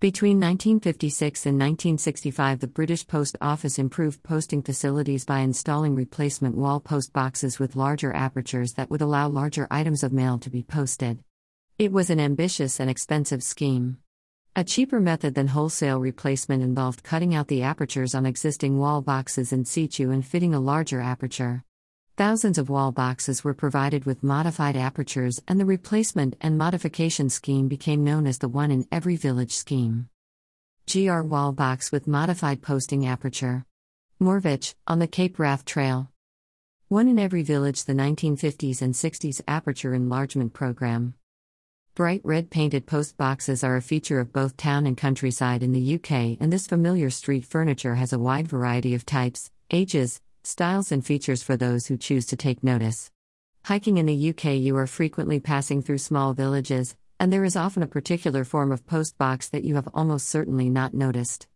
[0.00, 6.78] Between 1956 and 1965, the British Post Office improved posting facilities by installing replacement wall
[6.78, 11.18] post boxes with larger apertures that would allow larger items of mail to be posted.
[11.80, 13.98] It was an ambitious and expensive scheme.
[14.54, 19.52] A cheaper method than wholesale replacement involved cutting out the apertures on existing wall boxes
[19.52, 21.64] in situ and fitting a larger aperture.
[22.18, 27.68] Thousands of wall boxes were provided with modified apertures, and the replacement and modification scheme
[27.68, 30.08] became known as the one in every village scheme.
[30.92, 33.64] GR wall box with modified posting aperture.
[34.20, 36.10] Morvich, on the Cape Wrath Trail.
[36.88, 41.14] One in every village, the 1950s and 60s aperture enlargement program.
[41.94, 45.94] Bright red painted post boxes are a feature of both town and countryside in the
[45.94, 51.04] UK, and this familiar street furniture has a wide variety of types, ages, styles, and
[51.04, 53.10] features for those who choose to take notice.
[53.64, 57.82] Hiking in the UK, you are frequently passing through small villages, and there is often
[57.82, 61.46] a particular form of post box that you have almost certainly not noticed.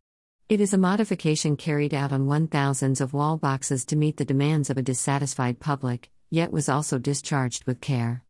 [0.48, 4.24] It is a modification carried out on one thousands of wall boxes to meet the
[4.24, 8.22] demands of a dissatisfied public, yet was also discharged with care.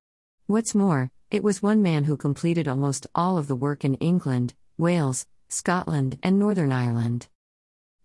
[0.46, 4.54] What's more, it was one man who completed almost all of the work in England,
[4.78, 7.26] Wales, Scotland, and Northern Ireland.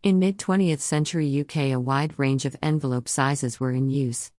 [0.04, 4.32] In mid 20th century UK, a wide range of envelope sizes were in use.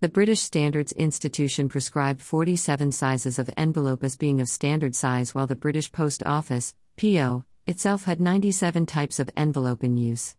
[0.00, 5.46] The British Standards Institution prescribed 47 sizes of envelope as being of standard size, while
[5.46, 10.34] the British Post Office, PO, itself had 97 types of envelope in use.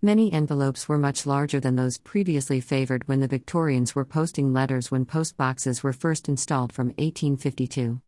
[0.00, 4.90] Many envelopes were much larger than those previously favoured when the Victorians were posting letters
[4.90, 8.00] when post boxes were first installed from 1852.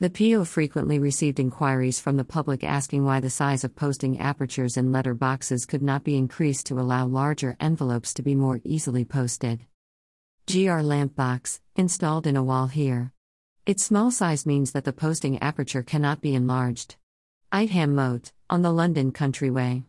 [0.00, 4.76] The PO frequently received inquiries from the public asking why the size of posting apertures
[4.76, 9.04] in letter boxes could not be increased to allow larger envelopes to be more easily
[9.04, 9.66] posted.
[10.46, 13.12] GR lamp box, installed in a wall here.
[13.66, 16.94] Its small size means that the posting aperture cannot be enlarged.
[17.52, 19.82] Ightham Mote, on the London Countryway.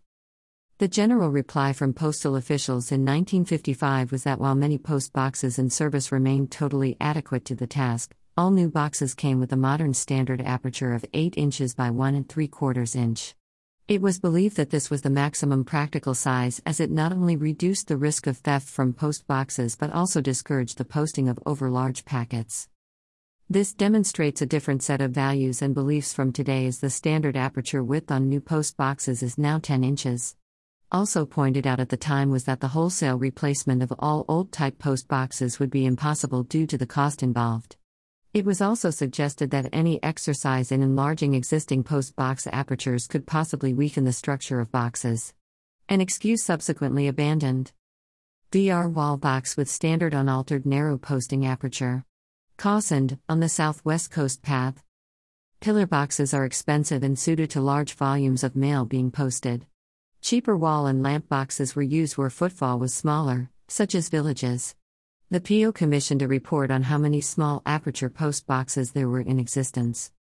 [0.79, 5.69] The general reply from postal officials in 1955 was that while many post boxes in
[5.69, 10.39] service remained totally adequate to the task, all new boxes came with a modern standard
[10.39, 13.35] aperture of 8 inches by 1 and 3 quarters inch.
[13.89, 17.89] It was believed that this was the maximum practical size as it not only reduced
[17.89, 22.69] the risk of theft from post boxes but also discouraged the posting of overlarge packets.
[23.49, 27.83] This demonstrates a different set of values and beliefs from today as the standard aperture
[27.83, 30.37] width on new post boxes is now 10 inches.
[30.93, 34.79] Also pointed out at the time was that the wholesale replacement of all old type
[34.79, 37.75] post boxes would be impossible due to the cost involved.
[38.31, 43.73] It was also suggested that any exercise in enlarging existing post box apertures could possibly
[43.73, 45.33] weaken the structure of boxes.
[45.87, 47.71] An excuse subsequently abandoned.
[48.51, 52.05] DR wall box with standard unaltered narrow posting aperture.
[52.55, 54.83] Cawsand, on the southwest coast path.
[55.59, 59.65] Pillar boxes are expensive and suited to large volumes of mail being posted.
[60.21, 64.75] Cheaper wall and lamp boxes were used where footfall was smaller, such as villages.
[65.31, 69.37] The PO commissioned a report on how many small aperture post boxes there were in
[69.37, 70.11] existence.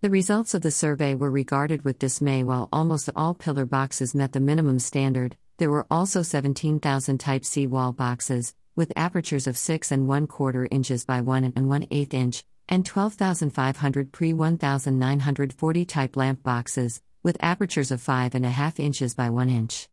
[0.00, 4.32] The results of the survey were regarded with dismay while almost all pillar boxes met
[4.32, 5.36] the minimum standard.
[5.58, 10.66] There were also 17,000 Type C wall boxes, with apertures of 6 and 1 quarter
[10.70, 17.36] inches by 1 and 1 8 inch, and 12,500 pre 1,940 type lamp boxes, with
[17.40, 19.90] apertures of 5.5 inches by 1 inch.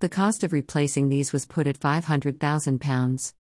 [0.00, 3.34] The cost of replacing these was put at £500,000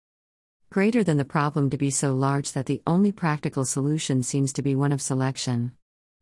[0.73, 4.63] greater than the problem to be so large that the only practical solution seems to
[4.63, 5.71] be one of selection.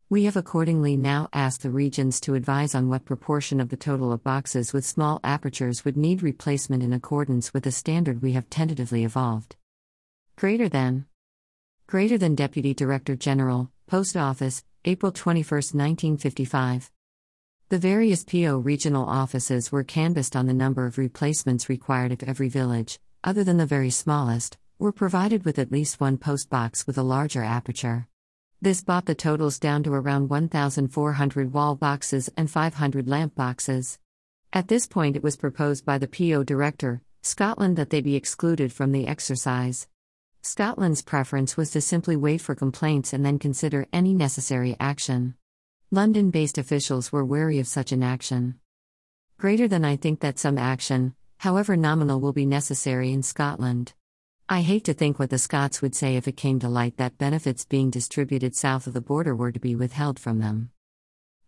[0.09, 4.11] We have accordingly now asked the regions to advise on what proportion of the total
[4.11, 8.49] of boxes with small apertures would need replacement in accordance with the standard we have
[8.49, 9.55] tentatively evolved.
[10.35, 11.05] Greater than
[11.87, 16.91] Greater than Deputy Director General, Post Office, April 21, 1955.
[17.69, 22.49] The various PO regional offices were canvassed on the number of replacements required of every
[22.49, 26.97] village, other than the very smallest, were provided with at least one post box with
[26.97, 28.07] a larger aperture.
[28.61, 33.99] This brought the totals down to around 1,400 wall boxes and 500 lamp boxes.
[34.53, 38.73] At this point, it was proposed by the PO director, Scotland, that they be excluded
[38.73, 39.87] from the exercise.
[40.41, 45.35] Scotland's preference was to simply wait for complaints and then consider any necessary action.
[45.91, 48.59] London based officials were wary of such an action.
[49.37, 53.93] Greater than I think that some action, however nominal, will be necessary in Scotland.
[54.47, 57.17] I hate to think what the Scots would say if it came to light that
[57.17, 60.69] benefits being distributed south of the border were to be withheld from them.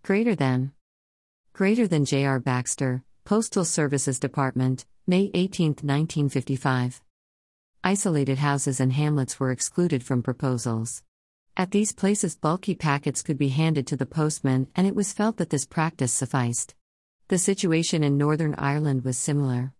[0.02, 0.72] Greater than.
[1.54, 2.40] Greater than J.R.
[2.40, 7.04] Baxter, Postal Services Department, May 18, 1955.
[7.84, 11.04] Isolated houses and hamlets were excluded from proposals.
[11.56, 15.38] At these places, bulky packets could be handed to the postman, and it was felt
[15.38, 16.74] that this practice sufficed.
[17.28, 19.72] The situation in Northern Ireland was similar.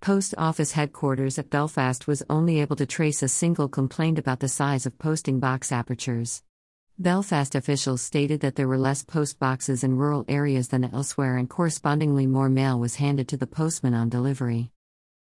[0.00, 4.48] Post Office headquarters at Belfast was only able to trace a single complaint about the
[4.48, 6.42] size of posting box apertures.
[6.98, 11.50] Belfast officials stated that there were less post boxes in rural areas than elsewhere, and
[11.50, 14.70] correspondingly more mail was handed to the postman on delivery.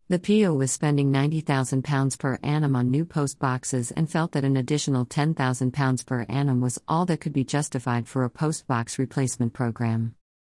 [0.09, 4.57] The PO was spending £90,000 per annum on new post boxes and felt that an
[4.57, 9.53] additional £10,000 per annum was all that could be justified for a post box replacement
[9.53, 10.15] program.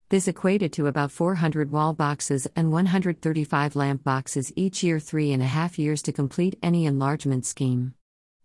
[0.09, 5.44] This equated to about 400 wall boxes and 135 lamp boxes each year, three and
[5.44, 7.94] a half years to complete any enlargement scheme.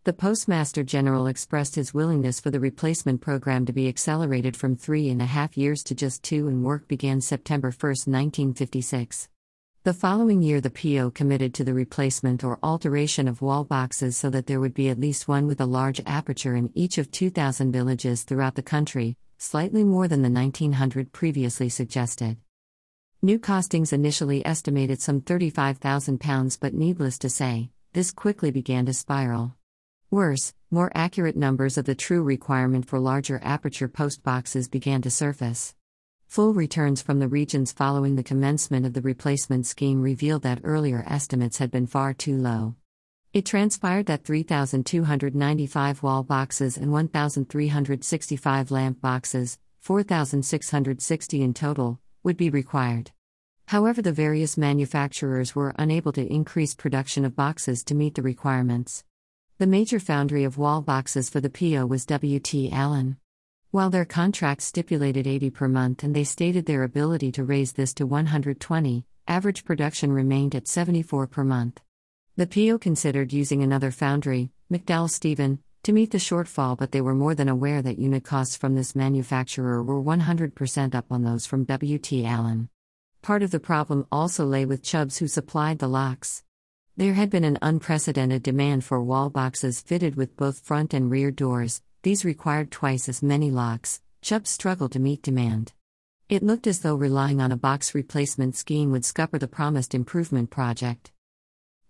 [0.02, 5.08] The Postmaster General expressed his willingness for the replacement program to be accelerated from three
[5.08, 9.28] and a half years to just two, and work began September 1, 1956.
[9.84, 14.30] The following year, the PO committed to the replacement or alteration of wall boxes so
[14.30, 17.70] that there would be at least one with a large aperture in each of 2,000
[17.70, 22.36] villages throughout the country, slightly more than the 1900 previously suggested.
[23.22, 29.56] New costings initially estimated some £35,000, but needless to say, this quickly began to spiral.
[30.12, 35.10] Worse, more accurate numbers of the true requirement for larger aperture post boxes began to
[35.10, 35.74] surface.
[36.28, 41.04] Full returns from the regions following the commencement of the replacement scheme revealed that earlier
[41.06, 42.76] estimates had been far too low.
[43.32, 52.50] It transpired that 3,295 wall boxes and 1,365 lamp boxes, 4,660 in total, would be
[52.50, 53.10] required.
[53.68, 59.02] However, the various manufacturers were unable to increase production of boxes to meet the requirements.
[59.56, 62.70] The major foundry of wall boxes for the PO was W.T.
[62.70, 63.16] Allen.
[63.70, 67.94] While their contract stipulated 80 per month and they stated their ability to raise this
[67.94, 71.80] to 120, average production remained at 74 per month.
[72.34, 77.14] The PO considered using another foundry, McDowall Steven, to meet the shortfall, but they were
[77.14, 81.66] more than aware that unit costs from this manufacturer were 100% up on those from
[81.66, 82.70] WT Allen.
[83.20, 86.42] Part of the problem also lay with Chubbs, who supplied the locks.
[86.96, 91.30] There had been an unprecedented demand for wall boxes fitted with both front and rear
[91.30, 94.00] doors, these required twice as many locks.
[94.22, 95.74] Chubb struggled to meet demand.
[96.30, 100.48] It looked as though relying on a box replacement scheme would scupper the promised improvement
[100.48, 101.12] project.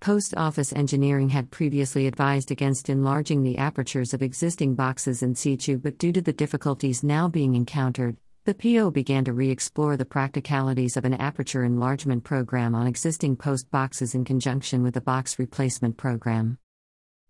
[0.03, 5.79] Post Office Engineering had previously advised against enlarging the apertures of existing boxes in situ,
[5.79, 10.05] but due to the difficulties now being encountered, the PO began to re explore the
[10.05, 15.39] practicalities of an aperture enlargement program on existing post boxes in conjunction with a box
[15.39, 16.59] replacement program.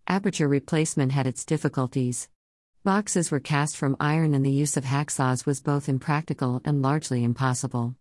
[0.06, 2.30] Aperture replacement had its difficulties.
[2.84, 7.22] Boxes were cast from iron, and the use of hacksaws was both impractical and largely
[7.22, 7.96] impossible.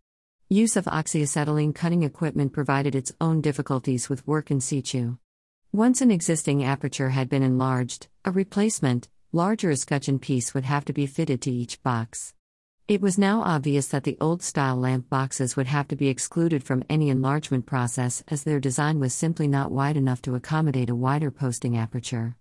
[0.53, 5.15] Use of oxyacetylene cutting equipment provided its own difficulties with work in situ.
[5.71, 10.91] Once an existing aperture had been enlarged, a replacement, larger escutcheon piece would have to
[10.91, 12.33] be fitted to each box.
[12.89, 16.65] It was now obvious that the old style lamp boxes would have to be excluded
[16.65, 20.95] from any enlargement process as their design was simply not wide enough to accommodate a
[20.95, 22.35] wider posting aperture.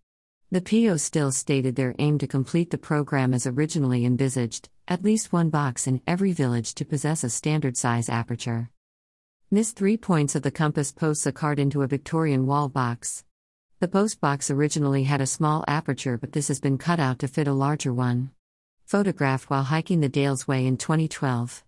[0.51, 5.33] The PO still stated their aim to complete the program as originally envisaged, at least
[5.33, 8.69] one box in every village to possess a standard size aperture.
[9.49, 13.25] Miss three points of the compass posts a card into a Victorian wall box.
[13.79, 17.29] The post box originally had a small aperture, but this has been cut out to
[17.29, 18.33] fit a larger one.
[18.85, 21.63] Photographed while hiking the Dales Way in 2012.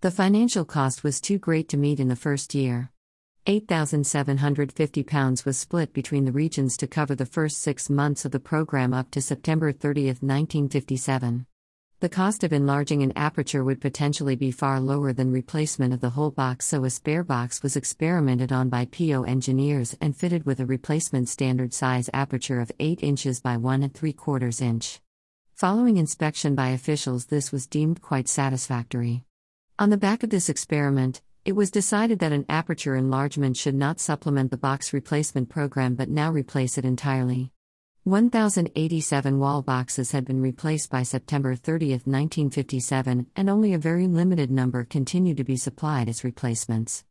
[0.00, 2.90] The financial cost was too great to meet in the first year.
[3.46, 8.94] £8,750 was split between the regions to cover the first six months of the program
[8.94, 11.46] up to September 30, 1957.
[12.00, 16.10] The cost of enlarging an aperture would potentially be far lower than replacement of the
[16.10, 20.60] whole box, so a spare box was experimented on by PO engineers and fitted with
[20.60, 25.00] a replacement standard size aperture of 8 inches by 1 and 3 quarters inch.
[25.54, 29.24] Following inspection by officials, this was deemed quite satisfactory.
[29.80, 33.98] On the back of this experiment, it was decided that an aperture enlargement should not
[33.98, 37.50] supplement the box replacement program but now replace it entirely.
[38.08, 44.50] 1,087 wall boxes had been replaced by September 30, 1957, and only a very limited
[44.50, 47.04] number continued to be supplied as replacements.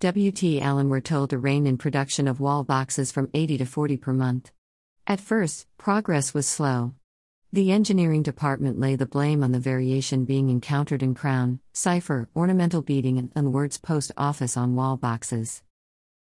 [0.00, 0.60] W.T.
[0.60, 4.12] Allen were told to rein in production of wall boxes from 80 to 40 per
[4.12, 4.50] month.
[5.06, 6.94] At first, progress was slow.
[7.52, 12.82] The engineering department lay the blame on the variation being encountered in crown, cipher, ornamental
[12.82, 15.62] beading, and words post office on wall boxes.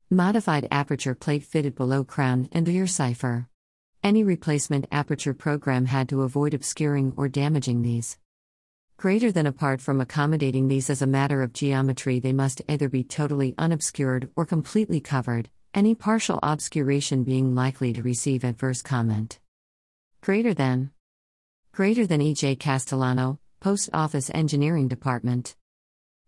[0.08, 3.48] Modified aperture plate fitted below crown and rear cipher.
[4.06, 8.18] Any replacement aperture program had to avoid obscuring or damaging these.
[8.96, 13.02] Greater than apart from accommodating these as a matter of geometry, they must either be
[13.02, 19.40] totally unobscured or completely covered, any partial obscuration being likely to receive adverse comment.
[20.20, 20.92] Greater than.
[21.72, 25.56] Greater than EJ Castellano, Post Office Engineering Department.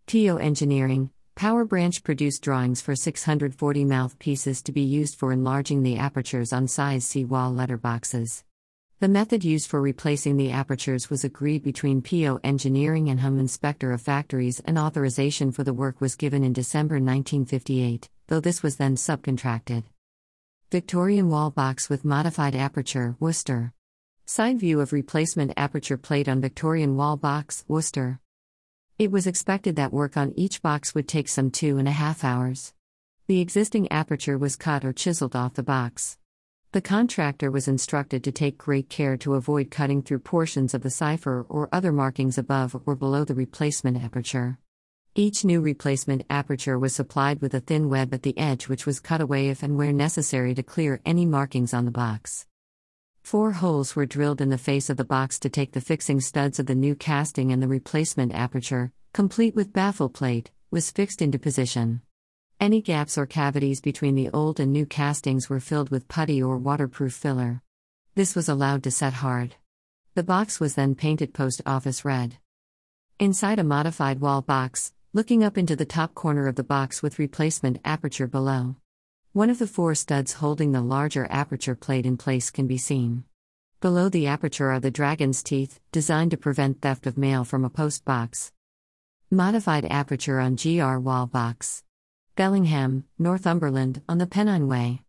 [0.05, 5.95] PO Engineering, Power Branch produced drawings for 640 mouthpieces to be used for enlarging the
[5.95, 8.43] apertures on size C wall letterboxes.
[8.99, 13.89] The method used for replacing the apertures was agreed between PO Engineering and HUM Inspector
[13.89, 18.75] of Factories, and authorization for the work was given in December 1958, though this was
[18.75, 19.85] then subcontracted.
[20.69, 23.71] Victorian wall box with modified aperture, Worcester.
[24.25, 28.19] Side view of replacement aperture plate on Victorian wall box, Worcester.
[28.99, 32.25] It was expected that work on each box would take some two and a half
[32.25, 32.73] hours.
[33.27, 36.17] The existing aperture was cut or chiseled off the box.
[36.73, 40.89] The contractor was instructed to take great care to avoid cutting through portions of the
[40.89, 44.57] cipher or other markings above or below the replacement aperture.
[45.15, 48.99] Each new replacement aperture was supplied with a thin web at the edge, which was
[48.99, 52.47] cut away if and where necessary to clear any markings on the box.
[53.29, 56.57] Four holes were drilled in the face of the box to take the fixing studs
[56.57, 61.37] of the new casting, and the replacement aperture, complete with baffle plate, was fixed into
[61.37, 62.01] position.
[62.59, 66.57] Any gaps or cavities between the old and new castings were filled with putty or
[66.57, 67.61] waterproof filler.
[68.15, 69.57] This was allowed to set hard.
[70.15, 72.39] The box was then painted post office red.
[73.19, 77.19] Inside a modified wall box, looking up into the top corner of the box with
[77.19, 78.77] replacement aperture below.
[79.33, 83.25] One of the four studs holding the larger aperture plate in place can be seen.
[83.79, 87.69] Below the aperture are the dragon's teeth, designed to prevent theft of mail from a
[87.69, 88.51] post box.
[89.29, 91.83] Modified aperture on GR wall box.
[92.35, 95.03] Bellingham, Northumberland, on the Pennine Way.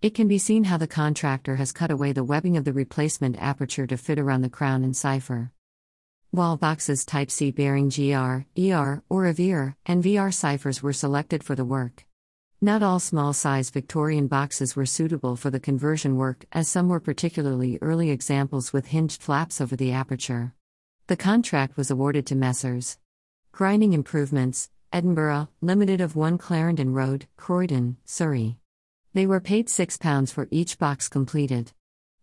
[0.00, 3.42] It can be seen how the contractor has cut away the webbing of the replacement
[3.42, 5.50] aperture to fit around the crown and cipher.
[6.30, 11.56] Wall boxes Type C bearing GR, ER, or AVIR, and VR ciphers were selected for
[11.56, 12.04] the work.
[12.64, 16.98] Not all small size Victorian boxes were suitable for the conversion work, as some were
[16.98, 20.54] particularly early examples with hinged flaps over the aperture.
[21.08, 22.96] The contract was awarded to Messrs.
[23.52, 28.56] Grinding Improvements, Edinburgh, Limited of 1 Clarendon Road, Croydon, Surrey.
[29.12, 31.72] They were paid £6 for each box completed.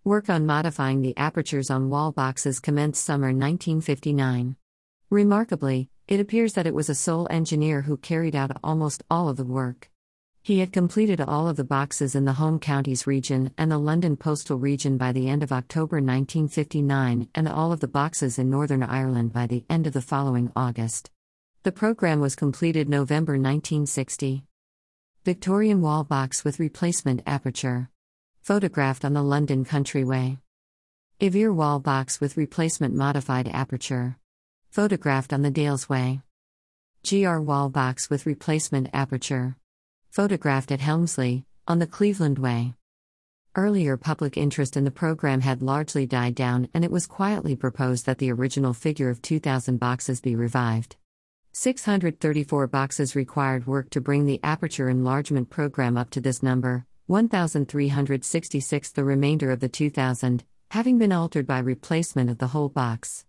[0.03, 4.55] Work on modifying the apertures on wall boxes commenced summer 1959.
[5.11, 9.37] Remarkably, it appears that it was a sole engineer who carried out almost all of
[9.37, 9.90] the work.
[10.43, 14.17] He had completed all of the boxes in the Home Counties region and the London
[14.17, 18.81] Postal region by the end of October 1959, and all of the boxes in Northern
[18.81, 21.11] Ireland by the end of the following August.
[21.61, 24.43] The program was completed November 1960.
[25.23, 27.91] Victorian wall box with replacement aperture.
[28.41, 30.39] Photographed on the London Countryway.
[31.19, 34.17] Ivir wall box with replacement modified aperture.
[34.71, 36.23] Photographed on the Dalesway.
[37.07, 39.55] GR wall box with replacement aperture.
[40.11, 42.73] Photographed at Helmsley, on the Cleveland Way.
[43.55, 48.05] Earlier public interest in the program had largely died down, and it was quietly proposed
[48.07, 50.97] that the original figure of 2,000 boxes be revived.
[51.53, 58.91] 634 boxes required work to bring the aperture enlargement program up to this number, 1,366
[58.91, 63.23] the remainder of the 2,000, having been altered by replacement of the whole box.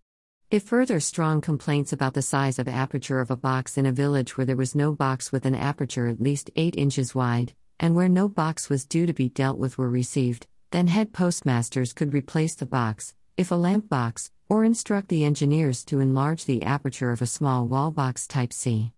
[0.52, 4.36] If further strong complaints about the size of aperture of a box in a village
[4.36, 8.06] where there was no box with an aperture at least 8 inches wide, and where
[8.06, 12.54] no box was due to be dealt with were received, then head postmasters could replace
[12.54, 17.22] the box, if a lamp box, or instruct the engineers to enlarge the aperture of
[17.22, 18.92] a small wall box type C.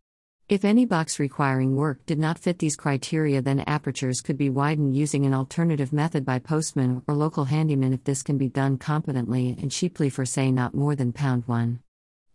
[0.47, 4.95] If any box requiring work did not fit these criteria, then apertures could be widened
[4.95, 9.57] using an alternative method by postman or local handyman if this can be done competently
[9.59, 11.81] and cheaply for, say, not more than pound one.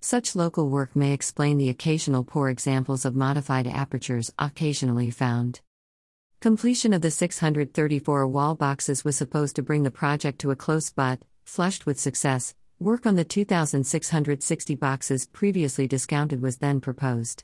[0.01, 5.61] Such local work may explain the occasional poor examples of modified apertures occasionally found.
[6.39, 10.89] Completion of the 634 wall boxes was supposed to bring the project to a close
[10.89, 17.43] but, flushed with success, Work on the 2,660 boxes previously discounted was then proposed.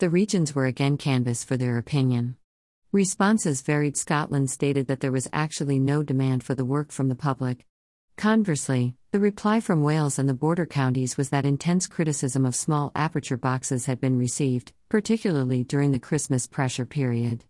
[0.00, 2.36] The regions were again canvassed for their opinion.
[2.90, 3.98] Responses varied.
[3.98, 7.66] Scotland stated that there was actually no demand for the work from the public.
[8.16, 12.92] Conversely, the reply from Wales and the border counties was that intense criticism of small
[12.94, 17.44] aperture boxes had been received, particularly during the Christmas pressure period.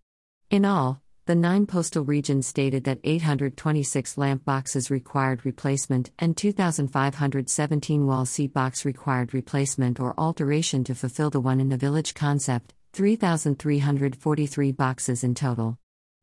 [0.50, 8.04] In all, the nine postal regions stated that 826 lamp boxes required replacement and 2,517
[8.04, 12.74] wall seat box required replacement or alteration to fulfill the one in the village concept,
[12.94, 15.78] 3,343 boxes in total.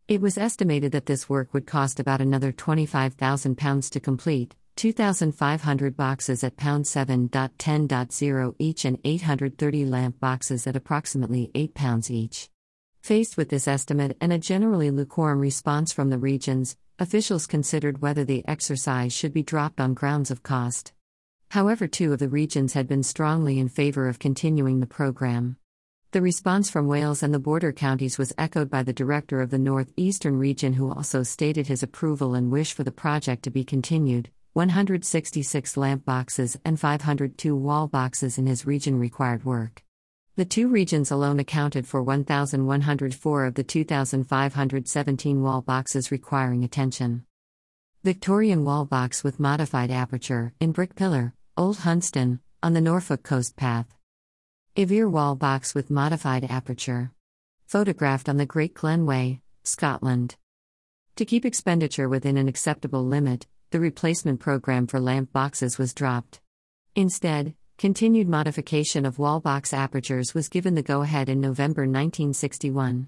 [0.09, 6.43] It was estimated that this work would cost about another £25,000 to complete, 2,500 boxes
[6.43, 12.49] at pound 7.10.0 each and 830 lamp boxes at approximately 8 pounds each.
[13.07, 18.25] Faced with this estimate and a generally lukewarm response from the regions, officials considered whether
[18.25, 20.91] the exercise should be dropped on grounds of cost.
[21.51, 25.55] However, two of the regions had been strongly in favor of continuing the program.
[26.11, 29.57] The response from Wales and the border counties was echoed by the director of the
[29.57, 33.63] North Eastern region, who also stated his approval and wish for the project to be
[33.63, 34.31] continued.
[34.51, 39.81] 166 lamp boxes and 502 wall boxes in his region required work.
[40.37, 47.25] The two regions alone accounted for 1,104 of the 2,517 wall boxes requiring attention.
[48.03, 53.55] Victorian wall box with modified aperture, in brick pillar, Old Hunstanton, on the Norfolk Coast
[53.55, 53.87] Path.
[54.75, 57.13] Iveer wall box with modified aperture.
[57.65, 60.35] Photographed on the Great Glen Way, Scotland.
[61.15, 66.41] To keep expenditure within an acceptable limit, the replacement program for lamp boxes was dropped.
[66.95, 73.07] Instead, continued modification of wall box apertures was given the go ahead in November 1961.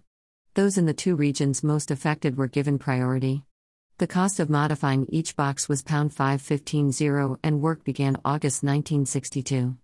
[0.54, 3.46] Those in the two regions most affected were given priority.
[3.98, 9.76] The cost of modifying each box was pound 5150 and work began August 1962.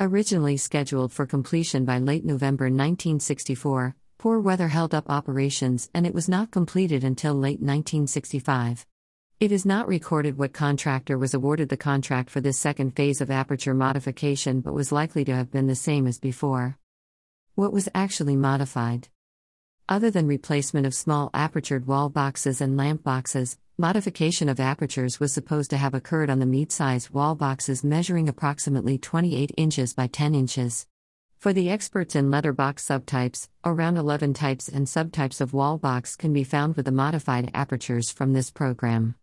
[0.00, 6.14] Originally scheduled for completion by late November 1964, poor weather held up operations and it
[6.14, 8.86] was not completed until late 1965.
[9.42, 13.28] It is not recorded what contractor was awarded the contract for this second phase of
[13.28, 16.78] aperture modification but was likely to have been the same as before.
[17.56, 19.08] What was actually modified?
[19.88, 25.32] Other than replacement of small apertured wall boxes and lamp boxes, modification of apertures was
[25.32, 30.36] supposed to have occurred on the meat-sized wall boxes measuring approximately 28 inches by 10
[30.36, 30.86] inches.
[31.40, 36.32] For the experts in letterbox subtypes, around 11 types and subtypes of wall box can
[36.32, 39.16] be found with the modified apertures from this program.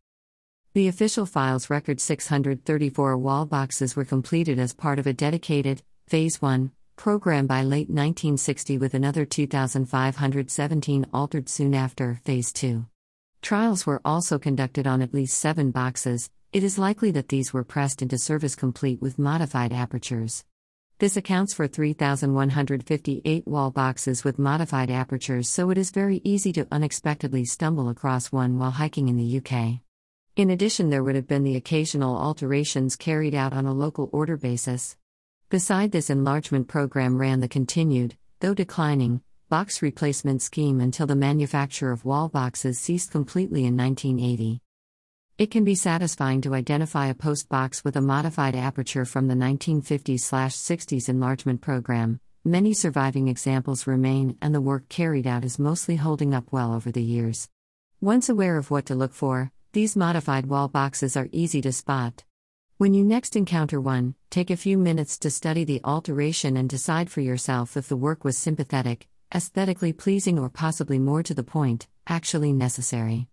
[0.79, 6.41] The official files record 634 wall boxes were completed as part of a dedicated, Phase
[6.41, 12.85] 1, program by late 1960 with another 2,517 altered soon after, Phase 2.
[13.41, 17.65] Trials were also conducted on at least seven boxes, it is likely that these were
[17.65, 20.45] pressed into service complete with modified apertures.
[20.99, 26.69] This accounts for 3,158 wall boxes with modified apertures, so it is very easy to
[26.71, 29.81] unexpectedly stumble across one while hiking in the UK.
[30.39, 34.37] In addition, there would have been the occasional alterations carried out on a local order
[34.37, 34.95] basis.
[35.49, 41.91] Beside this enlargement program ran the continued, though declining, box replacement scheme until the manufacture
[41.91, 44.61] of wall boxes ceased completely in 1980.
[45.37, 49.35] It can be satisfying to identify a post box with a modified aperture from the
[49.35, 52.21] 1950s 60s enlargement program.
[52.45, 56.93] Many surviving examples remain, and the work carried out is mostly holding up well over
[56.93, 57.49] the years.
[57.99, 62.23] Once aware of what to look for, these modified wall boxes are easy to spot.
[62.77, 67.11] When you next encounter one, take a few minutes to study the alteration and decide
[67.11, 71.87] for yourself if the work was sympathetic, aesthetically pleasing, or possibly more to the point,
[72.07, 73.27] actually necessary.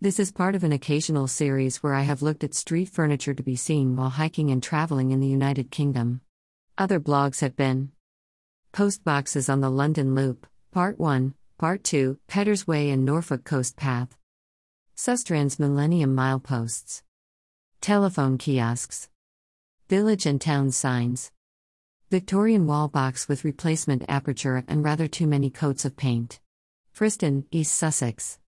[0.00, 3.42] This is part of an occasional series where I have looked at street furniture to
[3.42, 6.22] be seen while hiking and traveling in the United Kingdom.
[6.76, 7.92] Other blogs have been
[8.72, 13.76] Post Boxes on the London Loop, Part 1, Part 2, Peddars Way and Norfolk Coast
[13.76, 14.16] Path.
[14.96, 17.02] Sustrans Millennium Mileposts.
[17.80, 19.08] Telephone kiosks.
[19.88, 21.32] Village and town signs.
[22.10, 26.40] Victorian wall box with replacement aperture and rather too many coats of paint.
[26.94, 28.38] Friston, East Sussex.